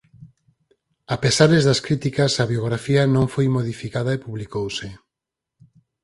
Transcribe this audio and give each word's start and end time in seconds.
Apesares 1.15 1.63
das 1.67 1.83
críticas 1.85 2.31
a 2.43 2.45
biografía 2.53 3.03
non 3.15 3.25
foi 3.33 3.47
modificada 3.57 4.11
e 4.13 4.21
publicouse. 4.25 4.87